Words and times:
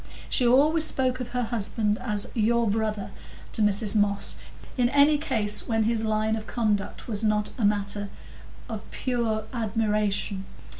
She 0.31 0.47
always 0.47 0.83
spoke 0.83 1.19
of 1.19 1.27
her 1.29 1.43
husband 1.43 1.99
as 1.99 2.31
"your 2.33 2.67
brother" 2.67 3.11
to 3.53 3.61
Mrs 3.61 3.95
Moss 3.95 4.35
in 4.75 4.89
any 4.89 5.19
case 5.19 5.67
when 5.67 5.83
his 5.83 6.03
line 6.03 6.35
of 6.35 6.47
conduct 6.47 7.07
was 7.07 7.23
not 7.23 7.51
matter 7.63 8.09
of 8.67 8.81
pure 8.89 9.43
admiration. 9.53 10.45